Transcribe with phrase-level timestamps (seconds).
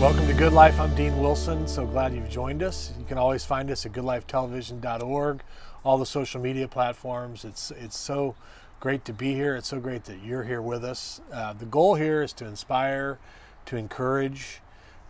[0.00, 0.80] Welcome to Good Life.
[0.80, 1.68] I'm Dean Wilson.
[1.68, 2.90] So glad you've joined us.
[2.98, 5.42] You can always find us at goodlifetelevision.org,
[5.84, 7.44] all the social media platforms.
[7.44, 8.34] It's it's so
[8.80, 9.56] great to be here.
[9.56, 11.20] It's so great that you're here with us.
[11.30, 13.18] Uh, the goal here is to inspire,
[13.66, 14.60] to encourage,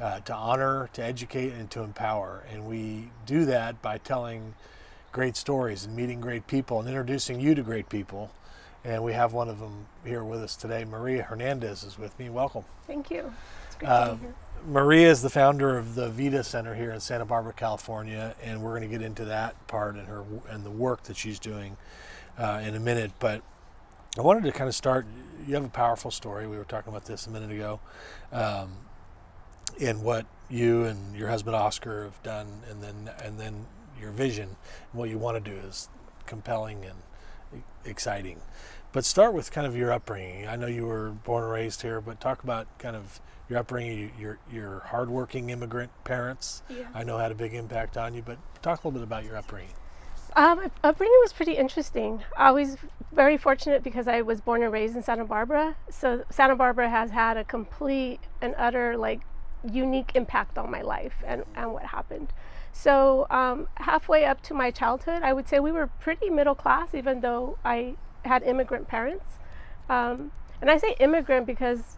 [0.00, 2.44] uh, to honor, to educate, and to empower.
[2.52, 4.54] And we do that by telling
[5.12, 8.32] great stories and meeting great people and introducing you to great people.
[8.84, 10.84] And we have one of them here with us today.
[10.84, 12.28] Maria Hernandez is with me.
[12.28, 12.64] Welcome.
[12.88, 13.32] Thank you.
[13.66, 14.34] It's great Uh, to be here.
[14.66, 18.70] Maria is the founder of the Vita Center here in Santa Barbara, California, and we're
[18.70, 21.76] going to get into that part and her and the work that she's doing
[22.38, 23.12] uh, in a minute.
[23.18, 23.42] But
[24.18, 25.06] I wanted to kind of start.
[25.46, 26.46] You have a powerful story.
[26.46, 27.80] We were talking about this a minute ago,
[28.32, 28.72] um,
[29.78, 33.66] in what you and your husband Oscar have done, and then and then
[34.00, 34.56] your vision
[34.92, 35.88] and what you want to do is
[36.26, 38.40] compelling and exciting.
[38.92, 40.48] But start with kind of your upbringing.
[40.48, 44.12] I know you were born and raised here, but talk about kind of your upbringing.
[44.18, 46.62] Your your hardworking immigrant parents.
[46.68, 46.88] Yeah.
[46.92, 48.22] I know had a big impact on you.
[48.22, 49.74] But talk a little bit about your upbringing.
[50.36, 52.22] My upbringing was pretty interesting.
[52.36, 52.76] I was
[53.12, 55.76] very fortunate because I was born and raised in Santa Barbara.
[55.90, 59.20] So Santa Barbara has had a complete and utter like
[59.68, 62.32] unique impact on my life and, and what happened.
[62.72, 66.94] So um, halfway up to my childhood, I would say we were pretty middle class,
[66.94, 69.24] even though I had immigrant parents.
[69.88, 71.96] Um, and I say immigrant because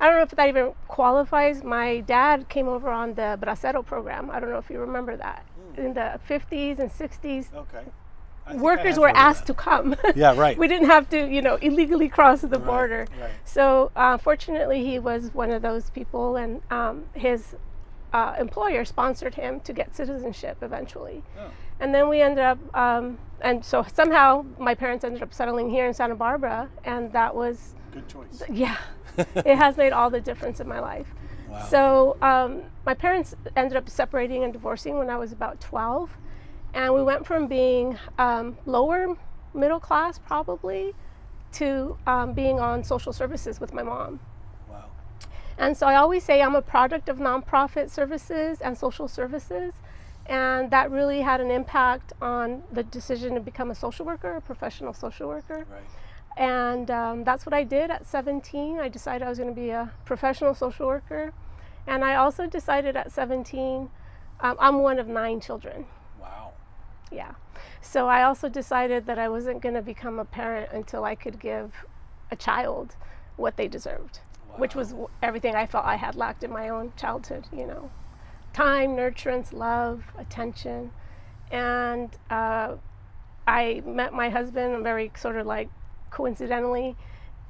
[0.00, 1.62] I don't know if that even qualifies.
[1.62, 4.30] My dad came over on the Bracero program.
[4.30, 5.44] I don't know if you remember that.
[5.76, 7.84] In the 50s and 60s, Okay.
[8.54, 9.94] workers were asked to come.
[10.16, 10.56] Yeah, right.
[10.58, 13.06] we didn't have to, you know, illegally cross the Right, border.
[13.20, 13.30] right.
[13.44, 17.54] So uh, fortunately, he was one of those people, and um, his
[18.12, 21.22] uh, employer sponsored him to get citizenship eventually.
[21.38, 21.50] Oh.
[21.80, 25.86] And then we ended up, um, and so somehow my parents ended up settling here
[25.86, 28.42] in Santa Barbara, and that was, Good choice.
[28.50, 28.76] yeah,
[29.16, 31.14] it has made all the difference in my life.
[31.48, 31.66] Wow.
[31.66, 36.10] So um, my parents ended up separating and divorcing when I was about 12.
[36.74, 39.16] And we went from being um, lower
[39.54, 40.94] middle class, probably,
[41.52, 44.20] to um, being on social services with my mom.
[45.58, 49.74] And so I always say I'm a product of nonprofit services and social services.
[50.26, 54.40] And that really had an impact on the decision to become a social worker, a
[54.40, 55.66] professional social worker.
[55.70, 55.82] Right.
[56.38, 58.78] And um, that's what I did at 17.
[58.78, 61.32] I decided I was going to be a professional social worker.
[61.86, 63.90] And I also decided at 17,
[64.40, 65.86] um, I'm one of nine children.
[66.20, 66.52] Wow.
[67.10, 67.32] Yeah.
[67.80, 71.40] So I also decided that I wasn't going to become a parent until I could
[71.40, 71.72] give
[72.30, 72.94] a child
[73.36, 74.20] what they deserved,
[74.58, 77.90] which was everything I felt I had lacked in my own childhood, you know
[78.52, 80.90] time, nurturance, love, attention.
[81.50, 82.74] And uh,
[83.46, 85.68] I met my husband very sort of like
[86.10, 86.96] coincidentally,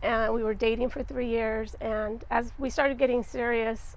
[0.03, 1.75] and we were dating for three years.
[1.81, 3.97] And as we started getting serious,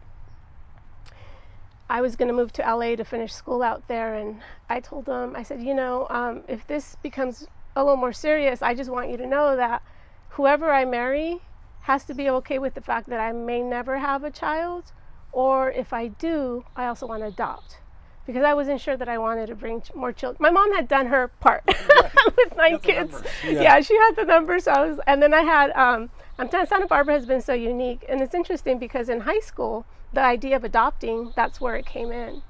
[1.89, 4.15] I was going to move to LA to finish school out there.
[4.15, 7.45] And I told him, I said, you know, um, if this becomes
[7.75, 9.83] a little more serious, I just want you to know that
[10.29, 11.41] whoever I marry
[11.81, 14.91] has to be okay with the fact that I may never have a child,
[15.31, 17.77] or if I do, I also want to adopt.
[18.25, 20.37] Because I wasn't sure that I wanted to bring more children.
[20.39, 21.63] My mom had done her part
[22.37, 23.21] with nine kids.
[23.43, 23.61] Yeah.
[23.61, 23.81] Yeah.
[23.81, 24.65] she had the numbers.
[24.65, 25.71] So I was, and then I had.
[25.71, 29.39] Um, I'm telling Santa Barbara has been so unique, and it's interesting because in high
[29.39, 32.41] school, the idea of adopting that's where it came in.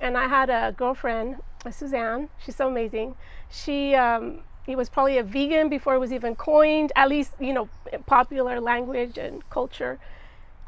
[0.00, 1.36] And I had a girlfriend,
[1.70, 2.28] Suzanne.
[2.44, 3.14] She's so amazing.
[3.50, 7.52] She um, he was probably a vegan before it was even coined, at least you
[7.52, 7.68] know,
[8.06, 9.98] popular language and culture.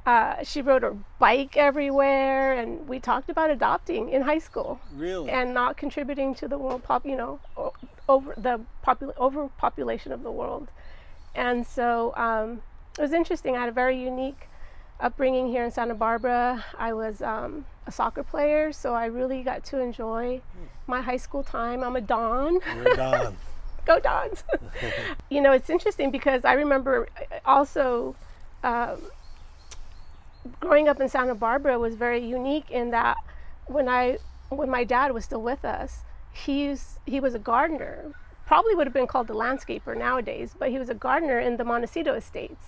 [0.06, 5.30] Uh, she rode her bike everywhere, and we talked about adopting in high school Really?
[5.30, 7.40] and not contributing to the world pop, you know,
[8.06, 10.68] over the popul- overpopulation of the world.
[11.34, 12.60] And so um,
[12.98, 13.56] it was interesting.
[13.56, 14.48] I had a very unique
[15.00, 16.62] upbringing here in Santa Barbara.
[16.78, 20.42] I was um, a soccer player, so I really got to enjoy
[20.86, 21.82] my high school time.
[21.82, 22.60] I'm a Don.
[22.76, 23.36] You're done.
[23.86, 24.44] Go dogs.
[25.30, 28.16] you know, it's interesting because I remember uh, also
[28.62, 29.00] um,
[30.60, 33.16] growing up in Santa Barbara was very unique in that
[33.66, 34.18] when I
[34.50, 36.00] when my dad was still with us,
[36.32, 38.12] he's he was a gardener.
[38.46, 41.64] Probably would have been called the landscaper nowadays, but he was a gardener in the
[41.64, 42.66] Montecito estates.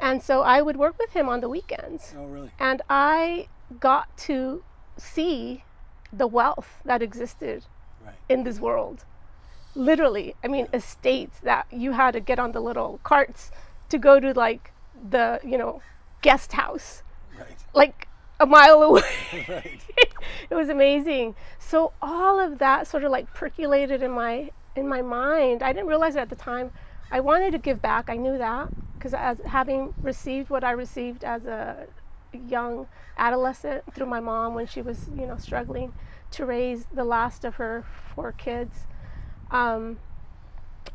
[0.00, 2.50] And so I would work with him on the weekends oh, really?
[2.58, 3.48] and I
[3.80, 4.62] got to
[4.98, 5.64] see
[6.12, 7.64] the wealth that existed
[8.04, 8.14] Right.
[8.28, 9.04] in this world.
[9.76, 13.50] Literally, I mean, estates that you had to get on the little carts
[13.90, 14.72] to go to like
[15.10, 15.82] the, you know,
[16.22, 17.02] guest house,
[17.38, 17.56] Right.
[17.74, 18.08] like
[18.40, 19.02] a mile away.
[19.48, 19.80] Right.
[20.50, 21.34] it was amazing.
[21.58, 25.62] So all of that sort of like percolated in my in my mind.
[25.62, 26.70] I didn't realize it at the time.
[27.10, 28.10] I wanted to give back.
[28.10, 31.86] I knew that because as having received what I received as a
[32.32, 32.86] young
[33.18, 35.92] adolescent through my mom when she was, you know, struggling
[36.32, 37.84] to raise the last of her
[38.14, 38.86] four kids.
[39.50, 39.98] Um,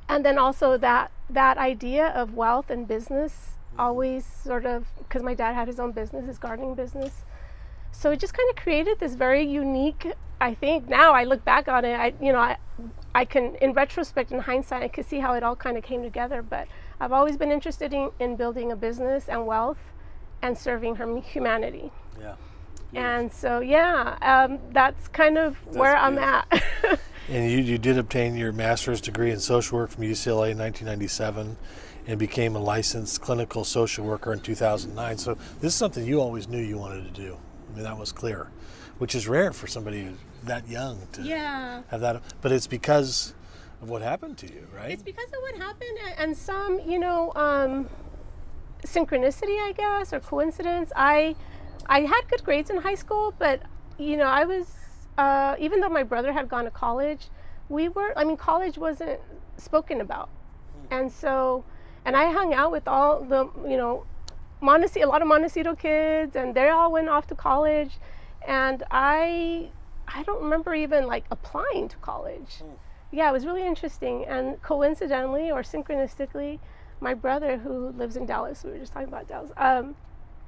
[0.09, 5.33] and then also that that idea of wealth and business always sort of because my
[5.33, 7.24] dad had his own business, his gardening business.
[7.92, 10.07] So it just kind of created this very unique.
[10.39, 12.57] I think now I look back on it, I you know I,
[13.13, 16.03] I can in retrospect in hindsight I can see how it all kind of came
[16.03, 16.42] together.
[16.42, 16.68] But
[17.00, 19.80] I've always been interested in, in building a business and wealth,
[20.42, 21.92] and serving hum- humanity.
[22.19, 22.36] Yeah.
[22.94, 26.48] And so yeah, um, that's kind of where I'm at.
[27.30, 31.58] And you, you did obtain your master's degree in social work from UCLA in 1997
[32.08, 35.18] and became a licensed clinical social worker in 2009.
[35.18, 37.38] So this is something you always knew you wanted to do.
[37.72, 38.48] I mean, that was clear,
[38.98, 40.10] which is rare for somebody
[40.44, 41.84] that young to yeah.
[41.90, 42.22] have that.
[42.42, 43.34] But it's because
[43.82, 44.92] of what happened to you, right?
[44.92, 47.90] It's because of what happened, and some, you know, um,
[48.86, 50.92] synchronicity, I guess, or coincidence.
[50.96, 51.36] I,
[51.86, 53.62] I had good grades in high school, but
[53.98, 54.74] you know, I was,
[55.22, 57.24] uh, even though my brother had gone to college,
[57.70, 58.12] we were.
[58.18, 59.20] I mean, college wasn't
[59.58, 60.30] spoken about,
[60.90, 61.64] and so,
[62.06, 63.42] and I hung out with all the,
[63.72, 64.06] you know,
[64.62, 67.94] Montecito, a lot of Montecito kids, and they all went off to college,
[68.48, 69.70] and I,
[70.08, 72.64] I don't remember even like applying to college
[73.12, 74.26] yeah, it was really interesting.
[74.26, 76.60] And coincidentally or synchronistically,
[77.00, 79.96] my brother, who lives in Dallas, we were just talking about Dallas, um,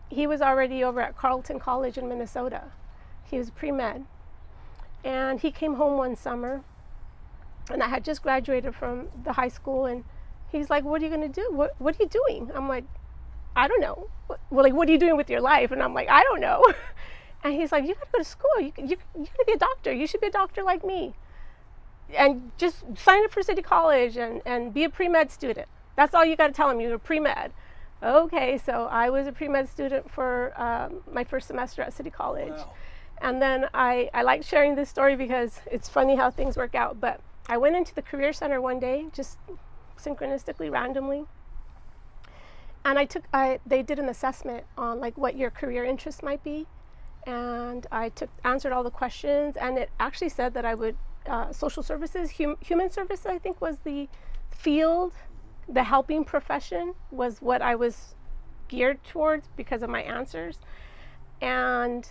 [0.09, 2.65] he was already over at Carleton College in Minnesota.
[3.23, 4.05] He was pre med.
[5.03, 6.61] And he came home one summer,
[7.69, 10.03] and I had just graduated from the high school, and
[10.51, 11.49] he's like, What are you to do?
[11.51, 12.51] What, what are you doing?
[12.53, 12.85] I'm like,
[13.55, 14.09] I don't know.
[14.27, 15.71] Well, like, what are you doing with your life?
[15.71, 16.65] And I'm like, I don't know.
[17.43, 18.59] and he's like, You got to go to school.
[18.59, 19.91] You, you, you're going to be a doctor.
[19.91, 21.13] You should be a doctor like me
[22.17, 25.67] and just sign up for City College and, and be a pre med student.
[25.95, 26.79] That's all you got to tell him.
[26.79, 27.51] You're a pre med.
[28.01, 32.09] Okay, so I was a pre med student for um, my first semester at City
[32.09, 32.49] College.
[32.49, 32.73] Wow.
[33.23, 36.99] And then I, I like sharing this story because it's funny how things work out.
[36.99, 39.37] But I went into the Career Center one day, just
[39.97, 41.23] synchronistically, randomly.
[42.83, 46.43] And I took, I, they did an assessment on like what your career interest might
[46.43, 46.67] be.
[47.25, 51.53] And I took, answered all the questions, and it actually said that I would uh,
[51.53, 54.09] social services, hum- human services, I think was the
[54.51, 55.13] field,
[55.69, 58.15] the helping profession was what I was
[58.67, 60.59] geared towards because of my answers.
[61.39, 62.05] And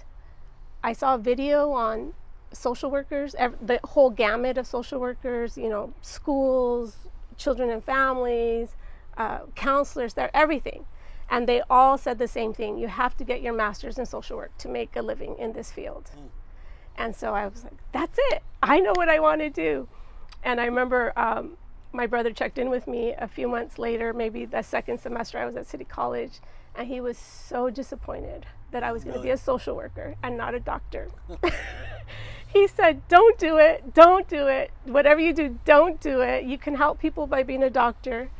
[0.83, 2.15] I saw a video on
[2.53, 6.97] social workers, the whole gamut of social workers, you know, schools,
[7.37, 8.77] children and families,
[9.17, 10.85] uh, counselors, there, everything.
[11.31, 14.37] And they all said the same thing you have to get your master's in social
[14.37, 16.11] work to make a living in this field.
[16.97, 18.43] And so I was like, that's it.
[18.63, 19.89] I know what I want to do.
[20.43, 21.57] And I remember um,
[21.93, 25.47] my brother checked in with me a few months later, maybe the second semester I
[25.47, 26.41] was at City College,
[26.75, 30.37] and he was so disappointed that I was going to be a social worker and
[30.37, 31.09] not a doctor.
[32.49, 33.95] he said, Don't do it.
[33.95, 34.71] Don't do it.
[34.85, 36.45] Whatever you do, don't do it.
[36.45, 38.31] You can help people by being a doctor.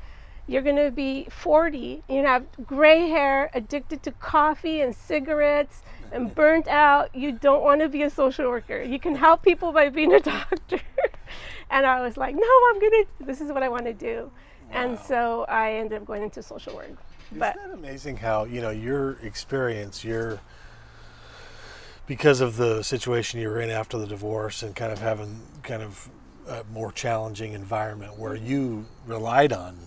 [0.49, 6.35] You're going to be 40, you have gray hair, addicted to coffee and cigarettes, and
[6.35, 7.15] burnt out.
[7.15, 8.83] You don't want to be a social worker.
[8.83, 10.81] You can help people by being a doctor.
[11.71, 14.33] and I was like, no, I'm going to, this is what I want to do.
[14.73, 16.91] And so I ended up going into social work.
[17.39, 20.41] But Isn't that amazing how you know your experience, your
[22.07, 25.83] because of the situation you were in after the divorce and kind of having kind
[25.83, 26.11] of
[26.49, 28.47] a more challenging environment where mm-hmm.
[28.47, 29.79] you relied on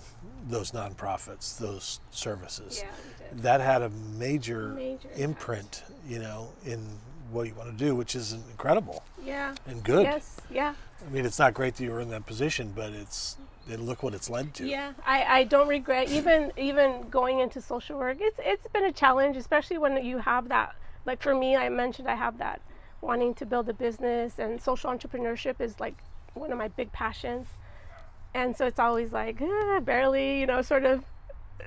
[0.47, 2.81] those nonprofits, those services.
[2.81, 2.89] Yeah.
[3.33, 5.19] That had a major, Major impact.
[5.19, 6.99] imprint, you know, in
[7.31, 9.55] what you want to do, which is incredible yeah.
[9.67, 10.03] and good.
[10.03, 10.37] Yes.
[10.49, 10.75] Yeah.
[11.05, 13.37] I mean, it's not great that you were in that position, but it's
[13.69, 14.67] and look what it's led to.
[14.67, 18.17] Yeah, I, I don't regret even even going into social work.
[18.19, 20.75] It's it's been a challenge, especially when you have that.
[21.05, 22.61] Like for me, I mentioned I have that
[23.01, 25.95] wanting to build a business, and social entrepreneurship is like
[26.33, 27.47] one of my big passions.
[28.33, 31.03] And so it's always like eh, barely, you know, sort of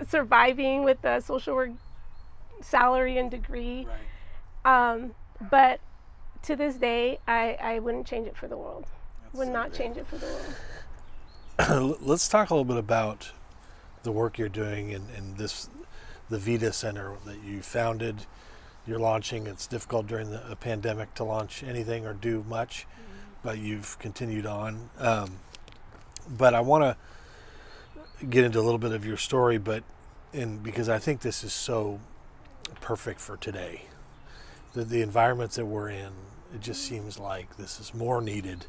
[0.06, 1.70] surviving with the social work
[2.60, 3.86] salary and degree.
[4.64, 4.92] Right.
[4.92, 5.14] Um,
[5.50, 5.80] but
[6.42, 8.86] to this day, I, I wouldn't change it for the world.
[9.32, 9.78] Would so not great.
[9.78, 11.98] change it for the world.
[12.00, 13.32] Let's talk a little bit about
[14.02, 15.68] the work you're doing in, in this,
[16.30, 18.26] the Vita Center that you founded.
[18.86, 19.46] You're launching.
[19.46, 22.86] It's difficult during the a pandemic to launch anything or do much,
[23.42, 24.90] but you've continued on.
[24.98, 25.40] Um,
[26.28, 29.82] but I want to get into a little bit of your story, but
[30.32, 32.00] in because I think this is so
[32.80, 33.82] perfect for today.
[34.74, 36.10] The, the environments that we're in,
[36.54, 38.66] it just seems like this is more needed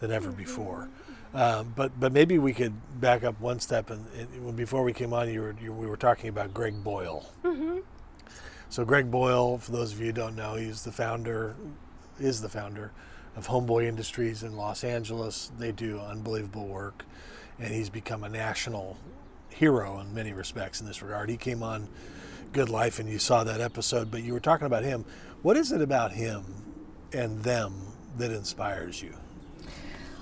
[0.00, 0.88] than ever before.
[1.32, 3.90] Um, but but maybe we could back up one step.
[3.90, 7.30] And, and before we came on, you were you, we were talking about Greg Boyle.
[7.42, 7.78] hmm
[8.68, 11.54] So Greg Boyle, for those of you who don't know, he's the founder,
[12.18, 12.90] is the founder
[13.36, 15.52] of Homeboy Industries in Los Angeles.
[15.58, 17.04] They do unbelievable work,
[17.58, 18.96] and he's become a national
[19.50, 21.30] hero in many respects in this regard.
[21.30, 21.88] He came on
[22.52, 25.04] Good Life, and you saw that episode, but you were talking about him.
[25.42, 26.44] What is it about him
[27.12, 27.74] and them
[28.16, 29.14] that inspires you?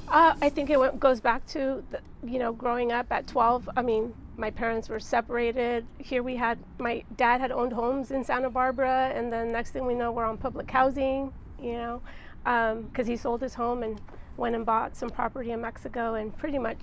[0.08, 3.68] Uh, I think it went, goes back to the, you know growing up at 12.
[3.76, 5.86] I mean, my parents were separated.
[5.98, 9.86] Here we had my dad had owned homes in Santa Barbara, and then next thing
[9.86, 11.32] we know, we're on public housing.
[11.60, 12.02] You know,
[12.44, 14.00] because um, he sold his home and
[14.36, 16.78] went and bought some property in Mexico, and pretty much,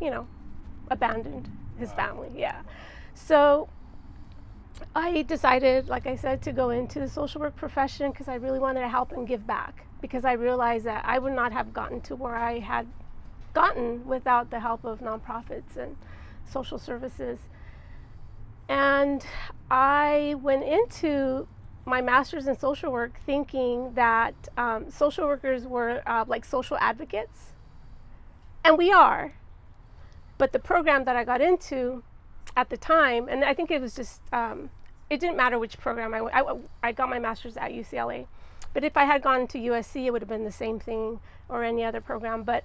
[0.00, 0.26] you know,
[0.90, 2.30] abandoned his family.
[2.34, 2.62] Yeah.
[3.14, 3.68] So
[4.94, 8.58] I decided, like I said, to go into the social work profession because I really
[8.58, 9.86] wanted to help and give back.
[10.00, 12.86] Because I realized that I would not have gotten to where I had
[13.54, 15.96] gotten without the help of nonprofits and
[16.44, 17.38] social services.
[18.68, 19.24] And
[19.70, 21.48] I went into
[21.84, 27.54] my master's in social work thinking that um, social workers were uh, like social advocates.
[28.64, 29.34] And we are.
[30.36, 32.04] But the program that I got into
[32.56, 34.70] at the time, and I think it was just, um,
[35.10, 36.36] it didn't matter which program I went.
[36.36, 36.42] I,
[36.82, 38.26] I got my master's at UCLA.
[38.74, 41.64] But if I had gone to USC, it would have been the same thing or
[41.64, 42.42] any other program.
[42.42, 42.64] But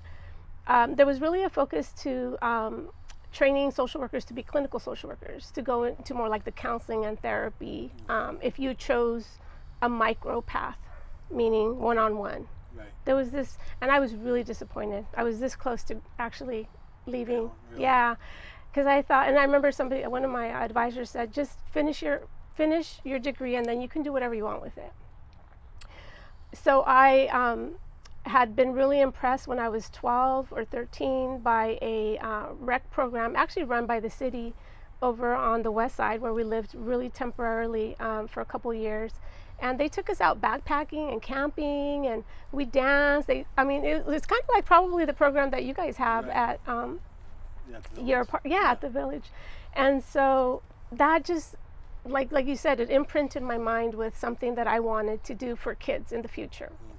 [0.68, 2.90] um, there was really a focus to um,
[3.32, 7.06] training social workers to be clinical social workers, to go into more like the counseling
[7.06, 7.92] and therapy.
[8.10, 9.40] Um, if you chose
[9.82, 10.78] a micro path,
[11.32, 12.48] meaning one on one.
[13.06, 15.06] There was this, and I was really disappointed.
[15.16, 16.68] I was this close to actually
[17.06, 17.52] leaving.
[17.72, 17.84] Really?
[17.84, 18.16] Yeah,
[18.74, 22.24] because I thought, and I remember somebody, one of my advisors said, just finish your
[22.56, 24.92] finish your degree, and then you can do whatever you want with it.
[26.54, 27.76] So I um,
[28.24, 33.36] had been really impressed when I was 12 or 13 by a uh, rec program,
[33.36, 34.56] actually run by the city
[35.04, 39.14] over on the west side where we lived really temporarily um, for a couple years.
[39.60, 43.28] And they took us out backpacking and camping, and we danced.
[43.28, 46.26] They, I mean, it was kind of like probably the program that you guys have
[46.26, 46.36] right.
[46.36, 47.00] at um,
[47.98, 49.32] yeah, your part, yeah, yeah, at the village.
[49.74, 50.62] And so
[50.92, 51.56] that just,
[52.06, 55.56] like like you said, it imprinted my mind with something that I wanted to do
[55.56, 56.72] for kids in the future.
[56.74, 56.94] Mm-hmm.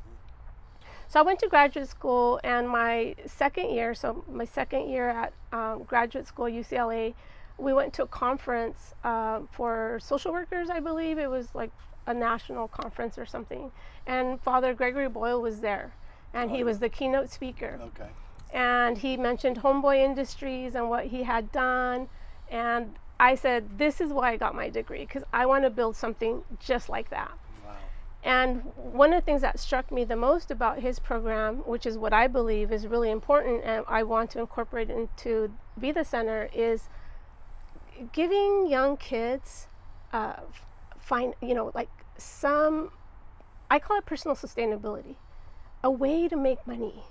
[1.09, 5.33] So I went to graduate school, and my second year, so my second year at
[5.53, 7.15] um, graduate school, UCLA,
[7.59, 11.19] we went to a conference uh, for social workers, I believe.
[11.19, 11.71] It was like
[12.07, 13.71] a national conference or something.
[14.07, 15.95] And Father Gregory Boyle was there,
[16.33, 17.79] and oh, he was the keynote speaker.
[17.81, 18.11] Okay.
[18.55, 22.09] And he mentioned Homeboy Industries and what he had done.
[22.49, 25.97] And I said, This is why I got my degree, because I want to build
[25.97, 27.33] something just like that.
[28.23, 31.99] And one of the things that struck me the most about his program, which is
[31.99, 36.89] what I believe is really important and I want to incorporate into Vida Center, is
[38.13, 39.69] giving young kids,
[40.15, 40.37] uh,
[40.99, 42.93] find you know, like some,
[43.71, 45.17] I call it personal sustainability,
[45.83, 47.05] a way to make money.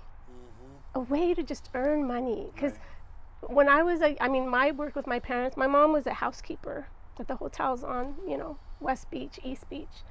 [0.94, 2.50] A way to just earn money.
[2.54, 3.50] Because right.
[3.52, 6.14] when I was, a, I mean, my work with my parents, my mom was a
[6.14, 6.86] housekeeper
[7.18, 10.02] at the hotels on, you know, West Beach, East Beach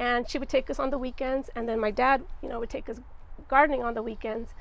[0.00, 2.70] and she would take us on the weekends and then my dad you know would
[2.70, 2.98] take us
[3.46, 4.54] gardening on the weekends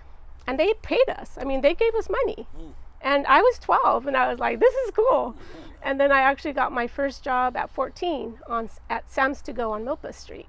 [0.46, 2.74] and they paid us i mean they gave us money mm.
[3.02, 5.36] and i was 12 and i was like this is cool
[5.82, 9.72] and then i actually got my first job at 14 on at sam's to go
[9.72, 10.48] on Milpas street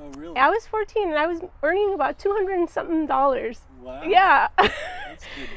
[0.00, 0.36] Oh, really?
[0.36, 3.62] I was 14 and I was earning about 200 and something dollars.
[3.80, 4.02] Wow.
[4.04, 4.48] Yeah.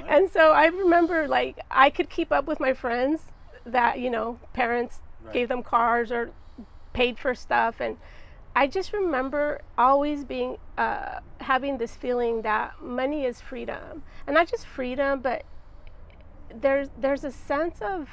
[0.08, 3.22] And so I remember like I could keep up with my friends
[3.64, 5.34] that, you know, parents right.
[5.34, 6.32] gave them cars or
[6.94, 7.98] paid for stuff and
[8.56, 14.50] I just remember always being uh, having this feeling that money is freedom, and not
[14.50, 15.44] just freedom, but
[16.54, 18.10] there's there's a sense of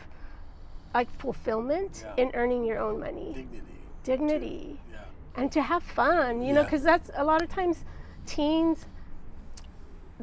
[0.94, 2.24] like fulfillment yeah.
[2.24, 3.64] in earning your own money, dignity,
[4.04, 4.98] dignity, yeah.
[5.34, 6.40] and to have fun.
[6.40, 6.52] You yeah.
[6.54, 7.84] know, because that's a lot of times
[8.24, 8.86] teens.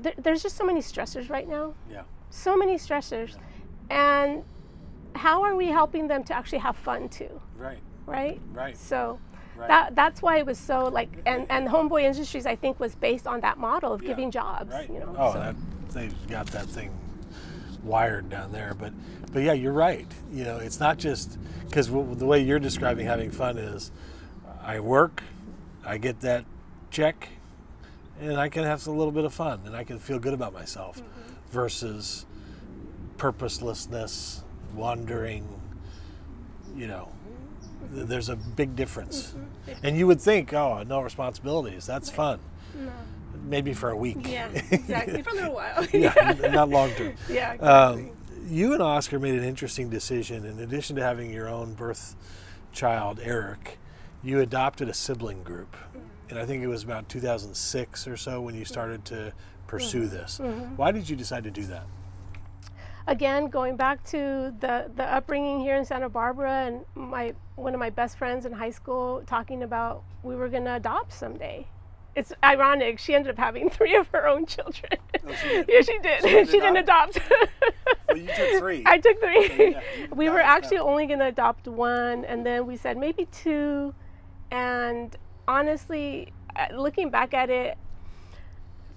[0.01, 1.73] Th- there's just so many stressors right now.
[1.89, 2.03] Yeah.
[2.29, 3.37] So many stressors,
[3.89, 4.43] and
[5.15, 7.41] how are we helping them to actually have fun too?
[7.57, 7.79] Right.
[8.05, 8.41] Right.
[8.53, 8.77] Right.
[8.77, 9.19] So
[9.57, 9.69] Right.
[9.69, 13.25] That that's why it was so like and and Homeboy Industries I think was based
[13.25, 14.09] on that model of yeah.
[14.09, 14.71] giving jobs.
[14.71, 14.89] Right.
[14.89, 15.15] You know.
[15.17, 15.39] Oh, so.
[15.39, 15.55] that,
[15.91, 16.91] they've got that thing
[17.83, 18.73] wired down there.
[18.73, 18.91] But
[19.31, 20.07] but yeah, you're right.
[20.31, 21.37] You know, it's not just
[21.69, 23.91] because w- the way you're describing having fun is,
[24.61, 25.23] I work,
[25.85, 26.45] I get that
[26.89, 27.29] check,
[28.19, 30.53] and I can have a little bit of fun and I can feel good about
[30.53, 31.51] myself, mm-hmm.
[31.51, 32.25] versus
[33.17, 34.43] purposelessness,
[34.73, 35.47] wandering.
[36.75, 37.09] You know,
[37.91, 39.27] there's a big difference.
[39.67, 39.85] Mm-hmm.
[39.85, 42.15] And you would think, oh, no responsibilities, that's right.
[42.15, 42.39] fun.
[42.75, 42.91] No.
[43.45, 44.27] Maybe for a week.
[44.27, 45.21] Yeah, exactly.
[45.21, 45.85] for a little while.
[45.93, 47.13] yeah, not long term.
[47.29, 47.67] Yeah, exactly.
[47.67, 48.11] Um,
[48.47, 50.45] you and Oscar made an interesting decision.
[50.45, 52.15] In addition to having your own birth
[52.71, 53.79] child, Eric,
[54.23, 55.75] you adopted a sibling group,
[56.29, 59.33] and I think it was about 2006 or so when you started to
[59.67, 60.15] pursue mm-hmm.
[60.15, 60.39] this.
[60.41, 60.75] Mm-hmm.
[60.75, 61.85] Why did you decide to do that?
[63.07, 67.79] again going back to the the upbringing here in Santa Barbara and my one of
[67.79, 71.67] my best friends in high school talking about we were going to adopt someday.
[72.15, 72.97] It's ironic.
[72.97, 74.93] She ended up having three of her own children.
[75.27, 76.21] Oh, she yeah, she did.
[76.21, 77.19] She She, didn't adopt.
[78.07, 78.83] Well, you took three.
[78.85, 79.71] I took three.
[79.71, 79.81] Yeah,
[80.13, 83.95] we were actually only going to adopt one, and then we said maybe two.
[84.51, 85.15] And
[85.47, 87.77] honestly, uh, looking back at it,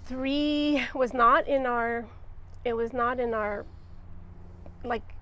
[0.07, 2.07] three was not in our.
[2.65, 3.65] It was not in our.
[4.85, 5.15] Like.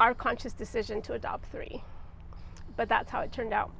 [0.00, 1.84] Our conscious decision to adopt three,
[2.76, 3.70] but that's how it turned out.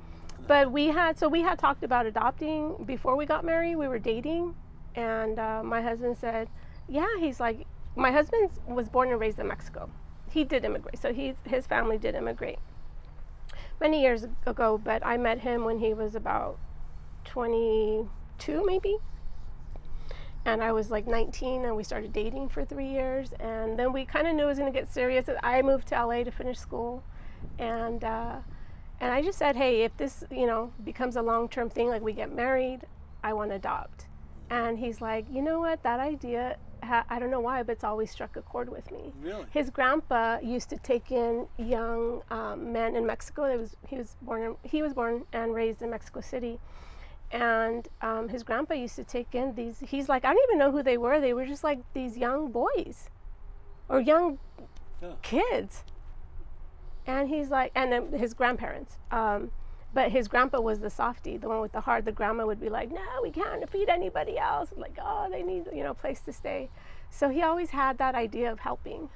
[0.47, 3.75] But we had so we had talked about adopting before we got married.
[3.75, 4.55] We were dating,
[4.95, 6.49] and uh, my husband said,
[6.89, 7.67] "Yeah." He's like,
[7.97, 9.91] my husband was born and raised in Mexico.
[10.31, 12.61] He did immigrate, so he's his family did immigrate
[13.81, 14.81] many years ago.
[14.83, 16.59] But I met him when he was about
[17.25, 18.97] 22, maybe.
[20.45, 23.33] And I was like 19, and we started dating for three years.
[23.39, 25.29] And then we kind of knew it was going to get serious.
[25.43, 27.05] I moved to LA to finish school,
[27.59, 28.37] and uh,
[29.01, 32.13] and I just said, hey, if this you know becomes a long-term thing, like we
[32.13, 32.81] get married,
[33.23, 34.07] I want to adopt.
[34.51, 38.11] And he's like, you know what, that idea, I don't know why, but it's always
[38.11, 39.13] struck a chord with me.
[39.23, 39.47] Really?
[39.51, 43.57] His grandpa used to take in young um, men in Mexico.
[43.57, 46.59] Was, he was born in, he was born and raised in Mexico City,
[47.31, 49.79] and um, his grandpa used to take in these.
[49.81, 51.21] He's like, I don't even know who they were.
[51.21, 53.09] They were just like these young boys,
[53.89, 54.39] or young
[55.01, 55.13] Yeah.
[55.23, 55.85] kids.
[57.07, 58.99] And he's like, and then his grandparents.
[59.11, 59.51] Um,
[59.95, 62.05] but his grandpa was the softy, the one with the heart.
[62.05, 65.69] The grandma would be like, "No, we can't feed anybody else." Like, oh, they need
[65.73, 66.71] you know a place to stay.
[67.11, 69.11] So he always had that idea of helping.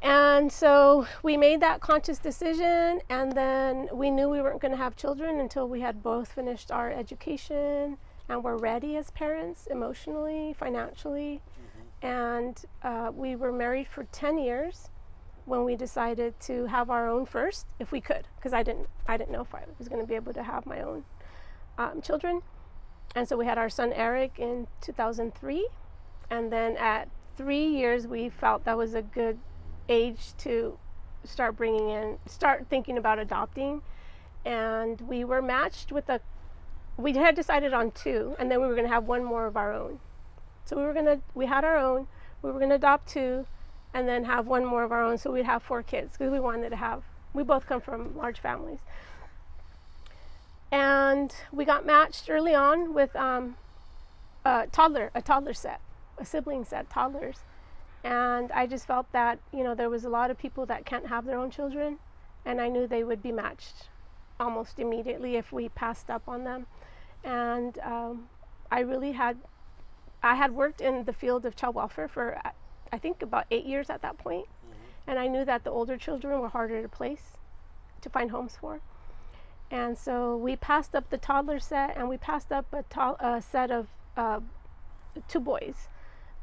[0.00, 4.78] And so we made that conscious decision, and then we knew we weren't going to
[4.78, 10.54] have children until we had both finished our education and were ready as parents, emotionally,
[10.56, 11.42] financially.
[12.00, 14.90] And uh, we were married for 10 years
[15.48, 19.16] when we decided to have our own first, if we could, because I didn't, I
[19.16, 21.04] didn't know if I was going to be able to have my own
[21.78, 22.42] um, children.
[23.14, 25.68] And so we had our son Eric in 2003,
[26.30, 29.38] and then at three years we felt that was a good
[29.88, 30.78] age to
[31.24, 33.82] start bringing in, start thinking about adopting.
[34.44, 36.20] And we were matched with a,
[36.96, 39.56] we had decided on two, and then we were going to have one more of
[39.56, 40.00] our own.
[40.64, 42.06] So we were going to, we had our own,
[42.42, 43.46] we were going to adopt two,
[43.94, 45.18] and then have one more of our own.
[45.18, 48.40] So we'd have four kids because we wanted to have, we both come from large
[48.40, 48.80] families.
[50.70, 53.56] And we got matched early on with um,
[54.44, 55.80] a toddler, a toddler set,
[56.18, 57.38] a sibling set, toddlers.
[58.04, 61.06] And I just felt that, you know, there was a lot of people that can't
[61.08, 61.98] have their own children,
[62.44, 63.88] and I knew they would be matched
[64.38, 66.66] almost immediately if we passed up on them.
[67.24, 68.28] And um,
[68.70, 69.38] I really had,
[70.22, 72.40] I had worked in the field of child welfare for,
[72.92, 74.46] I think, about eight years at that point.
[75.06, 77.38] And I knew that the older children were harder to place,
[78.02, 78.80] to find homes for.
[79.70, 83.42] And so we passed up the toddler set and we passed up a, to- a
[83.42, 84.40] set of uh,
[85.28, 85.88] two boys.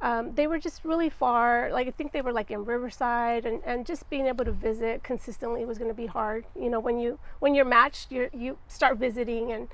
[0.01, 1.71] Um, they were just really far.
[1.71, 5.03] Like I think they were like in Riverside, and, and just being able to visit
[5.03, 6.45] consistently was going to be hard.
[6.59, 9.69] You know, when you when you're matched, you you start visiting, and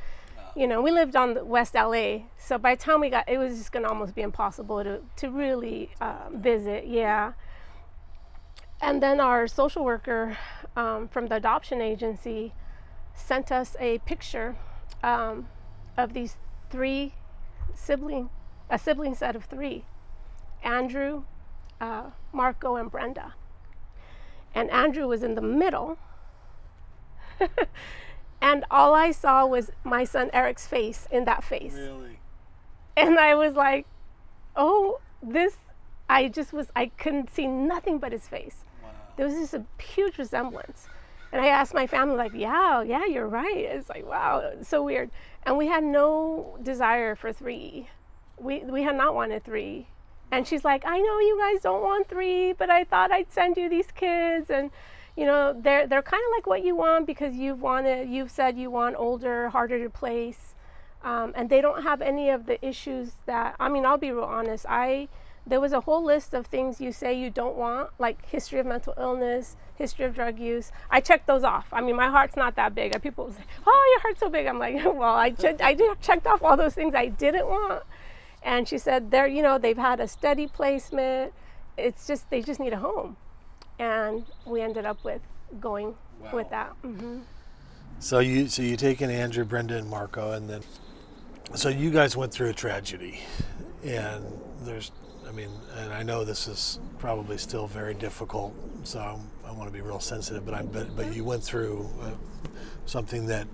[0.56, 3.38] you know we lived on the West LA, so by the time we got, it
[3.38, 6.88] was just to almost be impossible to to really um, visit.
[6.88, 7.34] Yeah.
[8.82, 10.38] And then our social worker
[10.76, 12.54] um, from the adoption agency
[13.14, 14.56] sent us a picture
[15.04, 15.48] um,
[15.98, 16.38] of these
[16.72, 17.14] three
[17.76, 18.30] sibling,
[18.70, 19.86] a sibling set of three,
[20.64, 21.24] Andrew,
[21.80, 23.36] uh, Marco, and Brenda.
[24.54, 25.98] And Andrew was in the middle.
[28.42, 31.74] and all I saw was my son Eric's face in that face.
[31.74, 32.20] Really?
[32.98, 33.86] And I was like,
[34.56, 35.56] oh, this,
[36.10, 38.66] I just was, I couldn't see nothing but his face.
[38.84, 38.90] Wow.
[39.16, 40.88] There was just a huge resemblance.
[41.32, 43.58] And I asked my family, like, yeah, yeah, you're right.
[43.58, 45.12] It's like, wow, it's so weird.
[45.44, 47.90] And we had no desire for three.
[48.38, 49.88] We, we had not wanted three.
[50.32, 53.56] And she's like, I know you guys don't want three, but I thought I'd send
[53.56, 54.50] you these kids.
[54.50, 54.72] And,
[55.16, 58.58] you know, they're, they're kind of like what you want because you've wanted, you've said
[58.58, 60.56] you want older, harder to place.
[61.04, 64.24] Um, and they don't have any of the issues that, I mean, I'll be real
[64.24, 64.66] honest.
[64.70, 65.08] I,
[65.46, 68.66] there was a whole list of things you say you don't want, like history of
[68.66, 70.72] mental illness, history of drug use.
[70.90, 71.68] I checked those off.
[71.72, 73.00] I mean, my heart's not that big.
[73.02, 75.62] People say, "Oh, your heart's so big." I'm like, "Well, I checked.
[75.62, 77.84] I did checked off all those things I didn't want."
[78.44, 81.34] And she said, "They're, you know, they've had a steady placement.
[81.78, 83.18] It's just they just need a home."
[83.82, 85.22] And we ended up with
[85.60, 86.30] going Wow.
[86.34, 86.70] with that.
[86.84, 87.22] hmm
[88.00, 90.62] So you so you take in Andrew, Brenda, and Marco, and then
[91.56, 93.20] so you guys went through a tragedy,
[93.84, 94.24] and
[94.62, 94.92] there's
[95.28, 99.68] I mean, and I know this is probably still very difficult, so I'm, I want
[99.70, 102.12] to be real sensitive, but I but, but you went through uh,
[102.86, 103.48] something that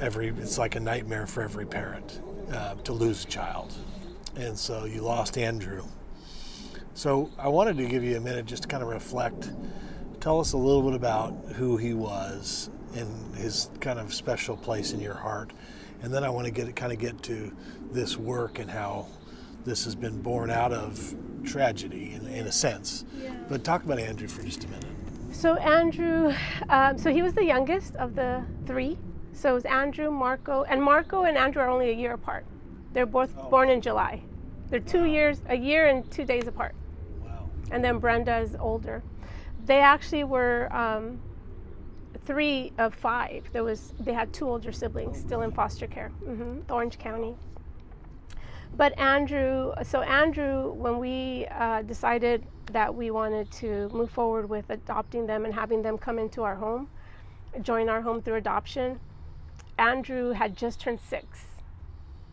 [0.00, 2.20] every it's like a nightmare for every parent
[2.52, 3.72] uh, to lose a child,
[4.36, 5.84] and so you lost Andrew.
[6.98, 9.52] So I wanted to give you a minute just to kind of reflect.
[10.18, 14.92] Tell us a little bit about who he was and his kind of special place
[14.92, 15.52] in your heart,
[16.02, 17.52] and then I want to get kind of get to
[17.92, 19.06] this work and how
[19.64, 23.04] this has been born out of tragedy in, in a sense.
[23.22, 23.32] Yeah.
[23.48, 24.96] But talk about Andrew for just a minute.
[25.30, 26.34] So Andrew,
[26.68, 28.98] um, so he was the youngest of the three.
[29.34, 32.44] So it was Andrew, Marco, and Marco and Andrew are only a year apart.
[32.92, 33.48] They're both Oh.
[33.50, 34.22] born in July.
[34.68, 36.74] They're two years, a year and two days apart.
[37.70, 39.02] And then Brenda is older.
[39.64, 41.20] They actually were um,
[42.24, 43.48] three of five.
[43.52, 47.34] There was they had two older siblings still in foster care, hmm Orange County.
[48.76, 54.68] But Andrew, so Andrew, when we uh, decided that we wanted to move forward with
[54.70, 56.88] adopting them and having them come into our home,
[57.62, 59.00] join our home through adoption,
[59.78, 61.46] Andrew had just turned six.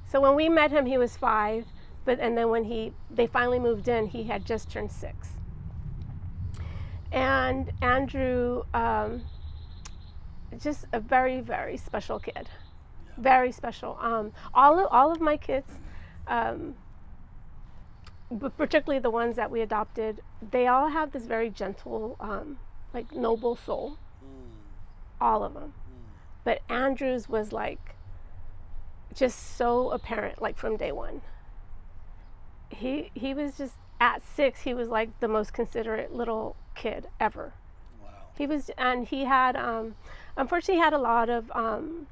[0.05, 1.65] So when we met him, he was five,
[2.05, 5.29] but and then when he they finally moved in, he had just turned six.
[7.11, 9.23] And Andrew, um,
[10.57, 12.47] just a very very special kid,
[13.17, 13.97] very special.
[13.99, 15.71] Um, all of, all of my kids,
[16.27, 16.75] um,
[18.31, 22.59] but particularly the ones that we adopted, they all have this very gentle, um,
[22.93, 23.97] like noble soul.
[25.21, 25.73] All of them.
[26.43, 27.95] But Andrew's was like
[29.13, 31.21] just so apparent, like from day one.
[32.77, 34.61] He he was just at six.
[34.61, 37.53] He was like the most considerate little kid ever.
[38.01, 38.09] Wow.
[38.37, 39.95] He was, and he had, um,
[40.35, 41.51] unfortunately, he had a lot of.
[41.53, 42.07] Um,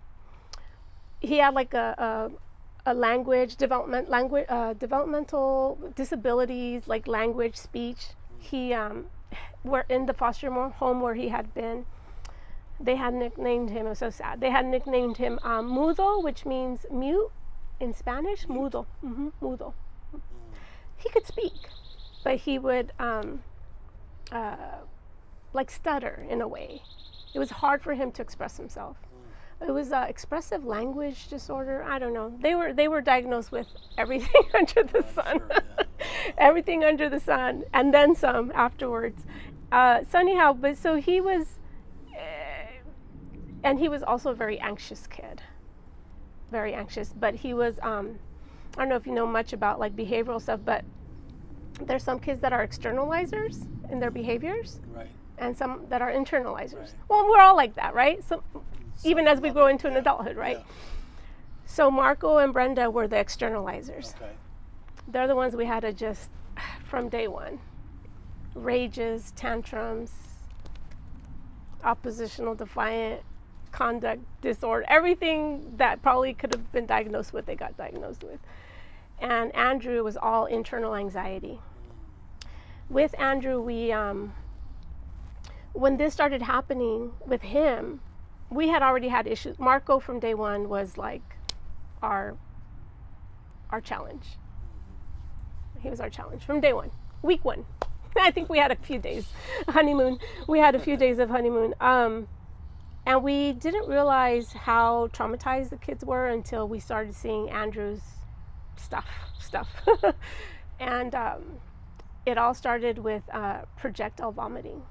[1.19, 2.31] he had like a,
[2.85, 8.09] a, a language development, language uh, developmental disabilities, like language, speech.
[8.39, 9.05] He, um,
[9.63, 11.85] were in the foster home where he had been.
[12.79, 13.85] They had nicknamed him.
[13.85, 14.41] It was so sad.
[14.41, 17.31] They had nicknamed him um, Mudo, which means mute
[17.79, 18.45] in Spanish.
[18.47, 19.73] Mudo, hmm mudo.
[21.03, 21.69] He could speak,
[22.23, 23.43] but he would um,
[24.31, 24.55] uh,
[25.51, 26.81] like stutter in a way.
[27.33, 28.95] It was hard for him to express himself.
[29.65, 31.83] It was uh, expressive language disorder.
[31.83, 32.33] I don't know.
[32.41, 35.83] They were they were diagnosed with everything under the sun, sure, yeah.
[36.37, 39.23] everything under the sun, and then some afterwards.
[39.71, 41.59] Uh, so anyhow, but so he was,
[42.13, 42.89] uh,
[43.63, 45.41] and he was also a very anxious kid.
[46.51, 47.79] Very anxious, but he was.
[47.81, 48.19] Um,
[48.75, 50.83] I don't know if you know much about like behavioral stuff, but
[51.81, 55.07] there's some kids that are externalizers in their behaviors Right.
[55.37, 56.79] and some that are internalizers.
[56.79, 56.93] Right.
[57.09, 58.23] Well, we're all like that, right?
[58.23, 58.43] So
[59.03, 60.57] even as we grow into an yeah, adulthood, right?
[60.57, 60.73] yeah.
[61.65, 64.15] So Marco and Brenda were the externalizers.
[64.15, 64.31] Okay.
[65.07, 66.29] They're the ones we had to just
[66.83, 67.59] from day one.
[68.55, 70.11] Rages, tantrums,
[71.83, 73.21] oppositional defiant
[73.71, 78.39] conduct disorder, everything that probably could have been diagnosed with, they got diagnosed with.
[79.23, 81.59] And Andrew was all internal anxiety.
[82.89, 84.33] With Andrew, we um,
[85.71, 88.01] when this started happening with him,
[88.49, 89.57] we had already had issues.
[89.57, 91.21] Marco from day one was like
[92.01, 92.35] our
[93.69, 94.37] our challenge.
[95.79, 97.65] He was our challenge from day one, week one.
[98.17, 99.27] I think we had a few days
[99.69, 100.19] honeymoon.
[100.49, 102.27] We had a few days of honeymoon, um,
[103.05, 108.01] and we didn't realize how traumatized the kids were until we started seeing Andrew's
[108.75, 109.07] stuff,
[109.39, 109.69] stuff,
[110.79, 111.59] and um,
[112.25, 114.83] it all started with uh, projectile vomiting.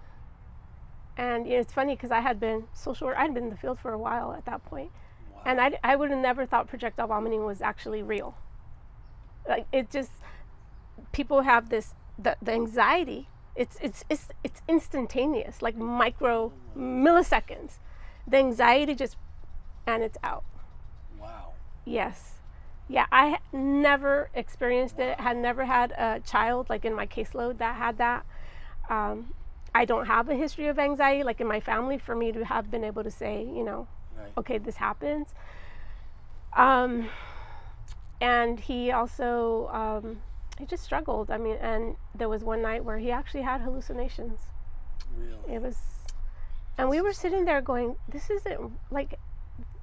[1.16, 3.51] And you know, it's funny because I had been social work, I had been in
[3.51, 4.90] the field for a while at that point,
[5.45, 8.37] and I, I would have never thought projectile vomiting was actually real.
[9.49, 10.12] Like it just,
[11.12, 13.29] people have this the, the anxiety.
[13.55, 17.79] It's it's it's it's instantaneous, like micro milliseconds.
[18.27, 19.16] The anxiety just,
[19.87, 20.45] and it's out.
[21.21, 21.53] Wow.
[21.85, 22.32] Yes.
[22.92, 25.18] Yeah, I never experienced it.
[25.18, 28.26] Had never had a child like in my caseload that had that.
[28.90, 29.33] Um,
[29.74, 32.70] I don't have a history of anxiety like in my family for me to have
[32.70, 34.33] been able to say, you know, Right.
[34.37, 35.28] okay, this happens.
[36.55, 37.09] Um,
[38.20, 40.20] and he also um,
[40.59, 41.31] he just struggled.
[41.31, 44.38] I mean, and there was one night where he actually had hallucinations.
[45.16, 45.55] Really.
[45.55, 45.78] It was,
[46.76, 49.18] and we were sitting there going, "This isn't like,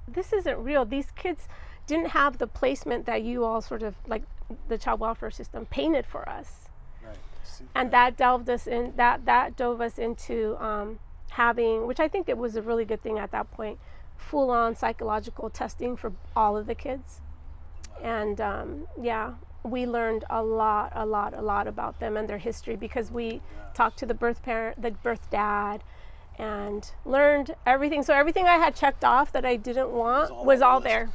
[0.06, 0.84] this isn't real.
[0.84, 1.48] These kids
[1.90, 4.22] didn't have the placement that you all sort of like
[4.68, 6.68] the child welfare system painted for us."
[7.04, 7.16] Right.
[7.74, 7.90] And right.
[7.90, 10.98] that delved us in that that dove us into um,
[11.30, 13.78] having, which I think it was a really good thing at that point,
[14.16, 17.20] full on psychological testing for all of the kids.
[18.02, 22.38] And um, yeah, we learned a lot, a lot, a lot about them and their
[22.38, 23.42] history because we
[23.74, 25.82] talked to the birth parent, the birth dad,
[26.38, 28.02] and learned everything.
[28.02, 30.80] So everything I had checked off that I didn't want all was on the all
[30.80, 31.10] there.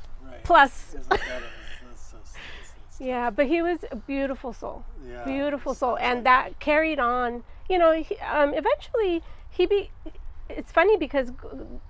[0.45, 2.34] Plus, Isn't that a- that's so- that's-
[2.73, 7.43] that's- yeah, but he was a beautiful soul, yeah, beautiful soul, and that carried on.
[7.69, 9.91] You know, he, um, eventually he be.
[10.47, 11.38] It's funny because g-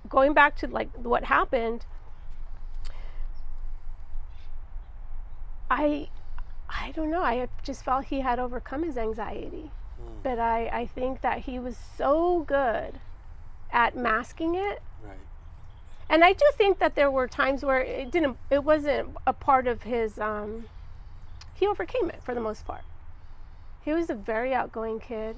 [0.08, 1.84] going back to like what happened,
[5.70, 6.08] I,
[6.68, 7.22] I don't know.
[7.22, 10.20] I just felt he had overcome his anxiety, Hmm.
[10.22, 13.00] but I I think that he was so good
[13.70, 15.18] at masking it Right.
[16.08, 19.66] And I do think that there were times where it didn't, it wasn't a part
[19.66, 20.18] of his.
[20.18, 20.66] Um,
[21.54, 22.82] he overcame it for the most part.
[23.82, 25.36] He was a very outgoing kid.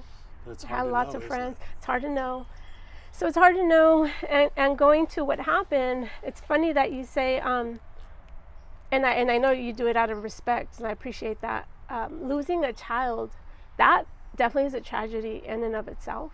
[0.66, 1.58] Had lots know, of friends.
[1.58, 1.66] it?
[1.76, 2.46] It's hard to know.
[3.12, 4.10] So it's hard to know.
[4.28, 7.80] And, and going to what happened, it's funny that you say, um,
[8.90, 11.68] and I and I know you do it out of respect, and I appreciate that.
[11.90, 13.32] Um, losing a child,
[13.76, 14.04] that
[14.34, 16.32] definitely is a tragedy in and of itself.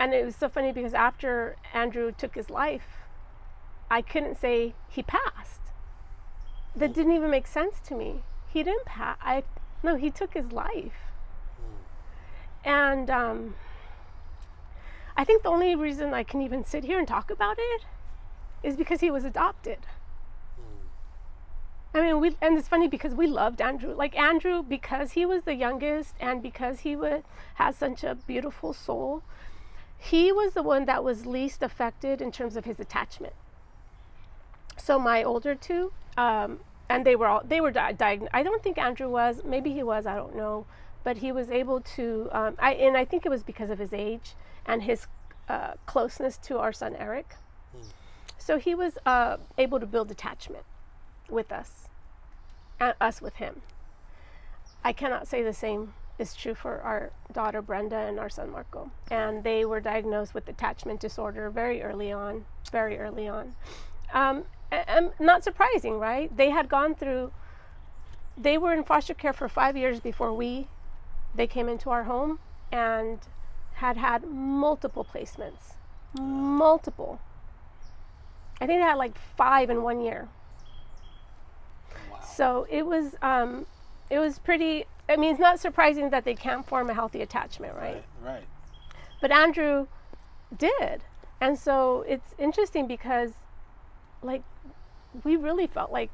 [0.00, 2.96] And it was so funny because after Andrew took his life,
[3.90, 5.60] I couldn't say he passed.
[6.74, 6.92] That hmm.
[6.94, 8.22] didn't even make sense to me.
[8.48, 9.18] He didn't pass.
[9.20, 9.42] I
[9.82, 11.12] no, he took his life.
[11.58, 12.68] Hmm.
[12.68, 13.54] And um,
[15.18, 17.82] I think the only reason I can even sit here and talk about it
[18.62, 19.80] is because he was adopted.
[20.56, 21.98] Hmm.
[21.98, 23.94] I mean, we and it's funny because we loved Andrew.
[23.94, 27.22] Like Andrew, because he was the youngest and because he was
[27.56, 29.22] has such a beautiful soul,
[30.00, 33.34] he was the one that was least affected in terms of his attachment.
[34.78, 38.30] So my older two, um, and they were all they were di- diagnosed.
[38.34, 39.42] I don't think Andrew was.
[39.44, 40.06] Maybe he was.
[40.06, 40.64] I don't know.
[41.04, 42.28] But he was able to.
[42.32, 44.34] Um, I and I think it was because of his age
[44.64, 45.06] and his
[45.48, 47.36] uh, closeness to our son Eric.
[48.38, 50.64] So he was uh, able to build attachment
[51.28, 51.88] with us,
[52.80, 53.60] and us with him.
[54.82, 58.90] I cannot say the same is true for our daughter Brenda and our son Marco.
[59.10, 63.54] And they were diagnosed with attachment disorder very early on, very early on.
[64.12, 66.34] Um, and not surprising, right?
[66.36, 67.32] They had gone through,
[68.36, 70.68] they were in foster care for five years before we,
[71.34, 72.38] they came into our home
[72.70, 73.18] and
[73.74, 75.74] had had multiple placements,
[76.18, 77.20] multiple.
[78.60, 80.28] I think they had like five in one year.
[82.10, 82.20] Wow.
[82.20, 83.66] So it was um,
[84.10, 84.84] it was pretty.
[85.10, 88.04] I mean, it's not surprising that they can't form a healthy attachment, right?
[88.22, 88.32] Right.
[88.34, 88.44] Right.
[89.20, 89.88] But Andrew
[90.56, 91.02] did,
[91.40, 93.32] and so it's interesting because,
[94.22, 94.42] like,
[95.24, 96.10] we really felt like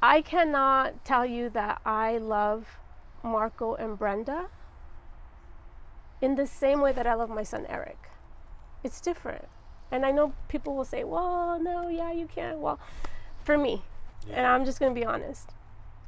[0.00, 2.78] I cannot tell you that I love
[3.24, 4.46] Marco and Brenda
[6.20, 7.98] in the same way that I love my son Eric.
[8.84, 9.46] It's different.
[9.90, 12.58] And I know people will say, well, no, yeah, you can't.
[12.58, 12.78] Well,
[13.42, 13.82] for me,
[14.30, 15.55] and I'm just going to be honest.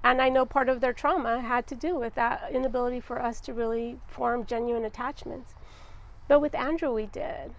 [0.03, 3.41] And I know part of their trauma had to do with that inability for us
[3.43, 5.55] to really form genuine attachments.
[6.29, 7.55] But with Andrew, we did.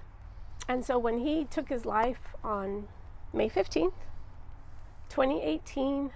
[0.68, 2.88] And so when he took his life on
[3.34, 3.94] May 15th,
[5.10, 6.12] 2018,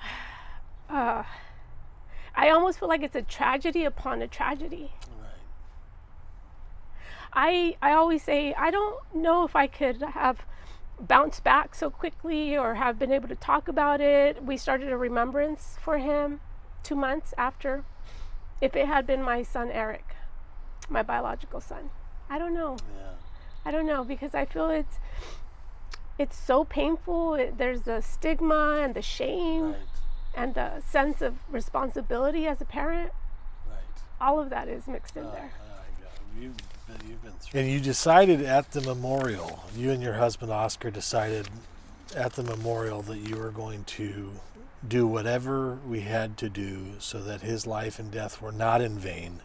[0.90, 1.22] uh,
[2.36, 4.92] I almost feel like it's a tragedy upon a tragedy.
[5.20, 5.30] Right.
[7.32, 10.44] I I always say I don't know if I could have
[11.00, 14.42] bounced back so quickly or have been able to talk about it.
[14.44, 16.40] We started a remembrance for him
[16.82, 17.84] 2 months after
[18.60, 20.14] if it had been my son Eric,
[20.88, 21.90] my biological son.
[22.30, 22.76] I don't know.
[22.96, 23.10] Yeah.
[23.64, 24.98] I don't know because I feel it's
[26.18, 27.34] it's so painful.
[27.34, 29.76] It, there's the stigma and the shame Right.
[30.34, 33.10] and the sense of responsibility as a parent.
[33.68, 33.78] Right.
[34.20, 35.50] All of that is mixed in Oh, there.
[35.60, 36.62] Uh, God.
[36.88, 37.60] You've been, you've been through.
[37.60, 41.48] And you decided at the memorial, you and your husband Oscar decided
[42.14, 44.32] at the memorial that you were going to
[44.86, 48.98] do whatever we had to do so that his life and death were not in
[48.98, 49.40] vain.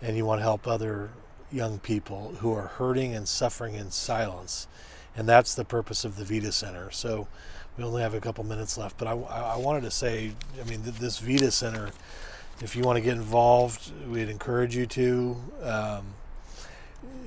[0.00, 1.10] And you want to help other
[1.50, 4.66] young people who are hurting and suffering in silence.
[5.14, 6.90] And that's the purpose of the Vita Center.
[6.90, 7.28] So
[7.76, 10.68] we only have a couple minutes left, but I, I I wanted to say, I
[10.68, 11.90] mean, this Vita Center
[12.60, 15.36] if you want to get involved, we'd encourage you to.
[15.62, 16.14] Um,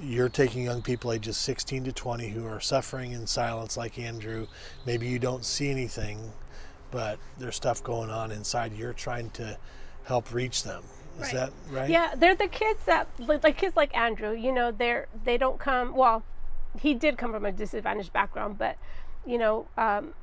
[0.02, 4.48] you're taking young people ages 16 to 20 who are suffering in silence, like Andrew.
[4.86, 6.32] Maybe you don't see anything,
[6.92, 8.74] but there's stuff going on inside.
[8.74, 9.58] You're trying to
[10.04, 10.84] help reach them.
[11.16, 11.34] Is Right.
[11.34, 11.90] that right?
[11.90, 14.32] Yeah, they're the kids that like kids like Andrew.
[14.36, 15.96] You know, they're they don't come.
[15.96, 16.24] Well,
[16.80, 18.78] he did come from a disadvantaged background, but
[19.26, 20.14] you know, um,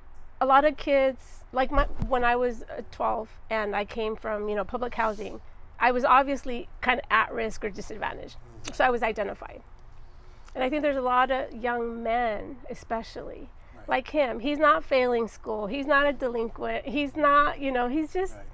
[0.40, 4.48] a lot of kids, like my, when I was uh, 12 and I came from,
[4.48, 5.40] you know, public housing,
[5.80, 8.36] I was obviously kind of at risk or disadvantaged.
[8.72, 9.62] So I was identified.
[10.54, 13.88] And I think there's a lot of young men, especially, Right.
[13.88, 14.40] like him.
[14.40, 15.66] He's not failing school.
[15.66, 16.86] He's not a delinquent.
[16.86, 18.34] He's not, you know, he's just.
[18.36, 18.44] Right.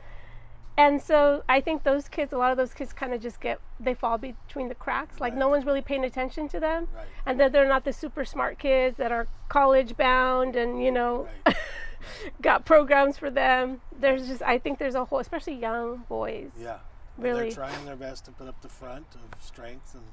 [0.79, 3.59] And so I think those kids, a lot of those kids kind of just get,
[3.81, 5.18] they fall between the cracks.
[5.18, 5.38] Like Right.
[5.40, 6.87] no one's really paying attention to them.
[7.27, 11.27] And then they're not the super smart kids that are college bound and, you know,
[12.40, 13.81] got programs for them.
[13.99, 16.51] There's just, I think there's a whole, especially young boys.
[16.57, 16.79] Yeah.
[17.18, 17.42] Really.
[17.50, 20.04] They're trying their best to put up the front of strength and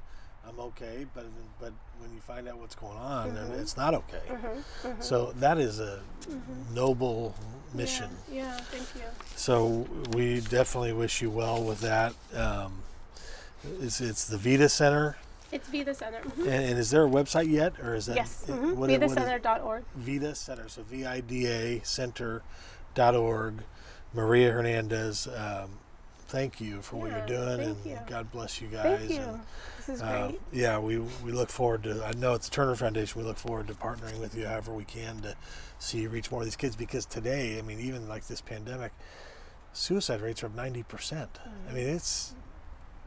[0.48, 1.26] I'm okay, but
[1.60, 3.60] but when you find out what's going on, then Mm-hmm.
[3.62, 4.22] it's not okay.
[5.00, 6.02] So that is a
[6.74, 7.34] noble
[7.74, 8.10] mission.
[8.32, 9.10] Yeah, yeah, thank you.
[9.36, 12.14] So we definitely wish you well with that.
[12.36, 12.84] Um,
[13.82, 15.18] it's, it's the Vita Center,
[15.52, 16.20] It's Vida Center.
[16.22, 16.42] mhm.
[16.42, 18.76] and, and is there a website yet, or is that Yes, it- mm-hmm.
[18.78, 19.84] what is- what is- VidaCenter.org.
[19.96, 23.64] Vida Center, so V I D A Center.org.
[24.14, 25.80] Maria Hernandez, um,
[26.28, 28.00] thank you for what Yeah, you're doing, and you.
[28.08, 29.00] God bless you guys.
[29.00, 29.18] Thank you.
[29.18, 29.40] And,
[29.78, 30.42] This is uh, great.
[30.52, 32.04] yeah, we we look forward to.
[32.06, 33.22] I know it's the Turner Foundation.
[33.22, 35.36] We look forward to partnering with you however we can to
[35.80, 36.76] see you reach more of these kids.
[36.76, 38.92] Because today, I mean, even like this pandemic,
[39.74, 41.40] suicide rates are up ninety percent.
[41.70, 42.34] I mean, it's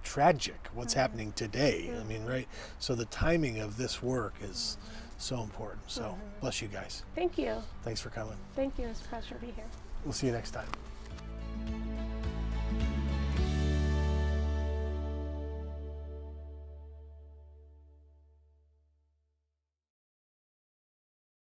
[0.04, 1.00] tragic what's mm-hmm.
[1.00, 1.90] happening today.
[2.00, 2.28] I mean, mm-hmm.
[2.28, 2.48] right?
[2.78, 4.94] So the timing of this work is mm-hmm.
[5.18, 5.90] so important.
[5.90, 7.02] So bless you guys.
[7.14, 7.56] Thank you.
[7.82, 8.36] Thanks for coming.
[8.54, 8.86] Thank you.
[8.86, 9.66] It's a pleasure to be here.
[10.04, 10.68] We'll see you next time.